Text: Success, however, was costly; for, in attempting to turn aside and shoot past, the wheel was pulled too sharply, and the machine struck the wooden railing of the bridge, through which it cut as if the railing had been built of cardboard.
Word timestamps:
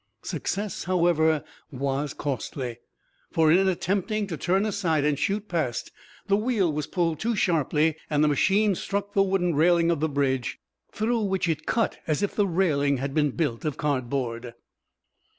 Success, 0.23 0.85
however, 0.85 1.43
was 1.69 2.15
costly; 2.15 2.79
for, 3.29 3.51
in 3.51 3.67
attempting 3.67 4.25
to 4.25 4.35
turn 4.35 4.65
aside 4.65 5.05
and 5.05 5.19
shoot 5.19 5.47
past, 5.47 5.91
the 6.25 6.35
wheel 6.35 6.73
was 6.73 6.87
pulled 6.87 7.19
too 7.19 7.35
sharply, 7.35 7.95
and 8.09 8.23
the 8.23 8.27
machine 8.27 8.73
struck 8.73 9.13
the 9.13 9.21
wooden 9.21 9.53
railing 9.53 9.91
of 9.91 9.99
the 9.99 10.09
bridge, 10.09 10.57
through 10.91 11.19
which 11.21 11.47
it 11.47 11.67
cut 11.67 11.99
as 12.07 12.23
if 12.23 12.35
the 12.35 12.47
railing 12.47 12.97
had 12.97 13.13
been 13.13 13.29
built 13.29 13.63
of 13.63 13.77
cardboard. 13.77 14.55